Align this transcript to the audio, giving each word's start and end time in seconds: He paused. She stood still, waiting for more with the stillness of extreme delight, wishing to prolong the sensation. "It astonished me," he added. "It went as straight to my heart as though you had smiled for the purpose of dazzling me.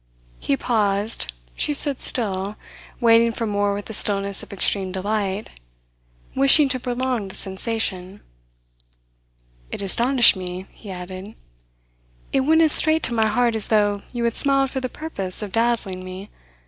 He 0.39 0.57
paused. 0.57 1.31
She 1.53 1.75
stood 1.75 2.01
still, 2.01 2.55
waiting 2.99 3.31
for 3.31 3.45
more 3.45 3.75
with 3.75 3.85
the 3.85 3.93
stillness 3.93 4.41
of 4.41 4.51
extreme 4.51 4.91
delight, 4.91 5.51
wishing 6.35 6.67
to 6.69 6.79
prolong 6.79 7.27
the 7.27 7.35
sensation. 7.35 8.21
"It 9.69 9.79
astonished 9.83 10.35
me," 10.35 10.65
he 10.71 10.89
added. 10.89 11.35
"It 12.33 12.39
went 12.39 12.61
as 12.63 12.71
straight 12.71 13.03
to 13.03 13.13
my 13.13 13.27
heart 13.27 13.53
as 13.55 13.67
though 13.67 14.01
you 14.11 14.23
had 14.23 14.35
smiled 14.35 14.71
for 14.71 14.79
the 14.79 14.89
purpose 14.89 15.43
of 15.43 15.51
dazzling 15.51 16.03
me. 16.03 16.31